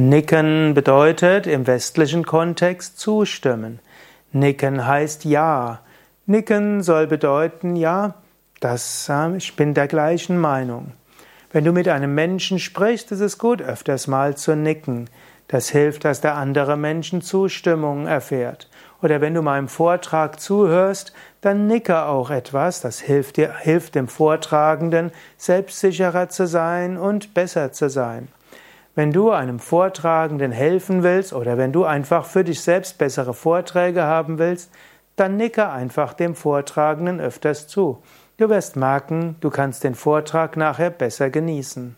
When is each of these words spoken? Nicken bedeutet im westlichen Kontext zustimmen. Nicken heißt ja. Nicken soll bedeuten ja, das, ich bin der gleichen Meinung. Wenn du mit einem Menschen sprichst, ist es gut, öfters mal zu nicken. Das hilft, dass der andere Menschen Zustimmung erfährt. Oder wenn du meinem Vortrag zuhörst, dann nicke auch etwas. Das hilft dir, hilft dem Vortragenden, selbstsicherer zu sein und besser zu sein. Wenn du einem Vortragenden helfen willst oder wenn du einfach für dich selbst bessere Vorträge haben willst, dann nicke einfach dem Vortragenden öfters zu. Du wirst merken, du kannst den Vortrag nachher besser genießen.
Nicken 0.00 0.74
bedeutet 0.74 1.48
im 1.48 1.66
westlichen 1.66 2.24
Kontext 2.24 3.00
zustimmen. 3.00 3.80
Nicken 4.30 4.86
heißt 4.86 5.24
ja. 5.24 5.80
Nicken 6.24 6.84
soll 6.84 7.08
bedeuten 7.08 7.74
ja, 7.74 8.14
das, 8.60 9.10
ich 9.36 9.56
bin 9.56 9.74
der 9.74 9.88
gleichen 9.88 10.38
Meinung. 10.38 10.92
Wenn 11.50 11.64
du 11.64 11.72
mit 11.72 11.88
einem 11.88 12.14
Menschen 12.14 12.60
sprichst, 12.60 13.10
ist 13.10 13.18
es 13.18 13.38
gut, 13.38 13.60
öfters 13.60 14.06
mal 14.06 14.36
zu 14.36 14.54
nicken. 14.54 15.10
Das 15.48 15.68
hilft, 15.68 16.04
dass 16.04 16.20
der 16.20 16.36
andere 16.36 16.76
Menschen 16.76 17.20
Zustimmung 17.20 18.06
erfährt. 18.06 18.70
Oder 19.02 19.20
wenn 19.20 19.34
du 19.34 19.42
meinem 19.42 19.66
Vortrag 19.66 20.38
zuhörst, 20.38 21.12
dann 21.40 21.66
nicke 21.66 22.04
auch 22.04 22.30
etwas. 22.30 22.82
Das 22.82 23.00
hilft 23.00 23.36
dir, 23.36 23.52
hilft 23.52 23.96
dem 23.96 24.06
Vortragenden, 24.06 25.10
selbstsicherer 25.38 26.28
zu 26.28 26.46
sein 26.46 26.96
und 26.96 27.34
besser 27.34 27.72
zu 27.72 27.90
sein. 27.90 28.28
Wenn 28.98 29.12
du 29.12 29.30
einem 29.30 29.60
Vortragenden 29.60 30.50
helfen 30.50 31.04
willst 31.04 31.32
oder 31.32 31.56
wenn 31.56 31.70
du 31.70 31.84
einfach 31.84 32.24
für 32.24 32.42
dich 32.42 32.60
selbst 32.60 32.98
bessere 32.98 33.32
Vorträge 33.32 34.02
haben 34.02 34.40
willst, 34.40 34.72
dann 35.14 35.36
nicke 35.36 35.68
einfach 35.68 36.14
dem 36.14 36.34
Vortragenden 36.34 37.20
öfters 37.20 37.68
zu. 37.68 38.02
Du 38.38 38.48
wirst 38.48 38.74
merken, 38.74 39.36
du 39.38 39.50
kannst 39.50 39.84
den 39.84 39.94
Vortrag 39.94 40.56
nachher 40.56 40.90
besser 40.90 41.30
genießen. 41.30 41.94